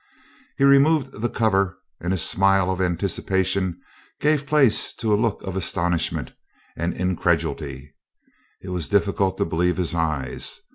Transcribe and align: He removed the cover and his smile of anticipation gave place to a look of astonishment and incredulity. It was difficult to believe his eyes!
He 0.57 0.63
removed 0.63 1.11
the 1.21 1.29
cover 1.29 1.77
and 1.99 2.11
his 2.11 2.23
smile 2.27 2.71
of 2.71 2.81
anticipation 2.81 3.79
gave 4.19 4.47
place 4.47 4.93
to 4.95 5.13
a 5.13 5.13
look 5.13 5.43
of 5.43 5.55
astonishment 5.55 6.33
and 6.75 6.95
incredulity. 6.95 7.93
It 8.63 8.69
was 8.69 8.87
difficult 8.87 9.37
to 9.37 9.45
believe 9.45 9.77
his 9.77 9.93
eyes! 9.93 10.59